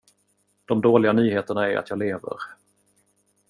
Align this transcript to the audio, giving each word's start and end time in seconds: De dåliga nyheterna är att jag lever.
De 0.65 0.81
dåliga 0.81 1.13
nyheterna 1.13 1.69
är 1.69 1.77
att 1.77 1.89
jag 1.89 1.99
lever. 1.99 2.35